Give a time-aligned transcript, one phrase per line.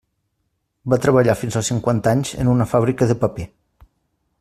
[0.93, 3.51] Va treballar fins als cinquanta anys en una fàbrica de paper.